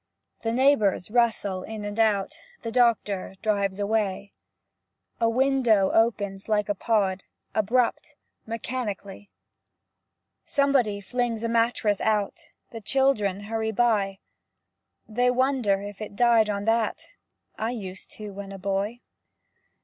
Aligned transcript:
The 0.39 0.51
neighbors 0.51 1.11
rustle 1.11 1.61
in 1.61 1.85
and 1.85 1.99
out, 1.99 2.33
The 2.63 2.71
doctor 2.71 3.35
drives 3.43 3.79
away. 3.79 4.33
A 5.19 5.29
window 5.29 5.91
opens 5.91 6.49
like 6.49 6.69
a 6.69 6.73
pod, 6.73 7.23
Abrupt, 7.53 8.15
mechanically; 8.47 9.29
Somebody 10.43 11.01
flings 11.01 11.43
a 11.43 11.47
mattress 11.49 12.01
out, 12.01 12.49
The 12.71 12.81
children 12.81 13.41
hurry 13.41 13.71
by; 13.71 14.17
They 15.07 15.29
wonder 15.29 15.83
if 15.83 16.01
It 16.01 16.15
died 16.15 16.49
on 16.49 16.65
that, 16.65 17.09
I 17.59 17.69
used 17.69 18.09
to 18.13 18.31
when 18.33 18.51
a 18.51 18.57
boy. 18.57 19.01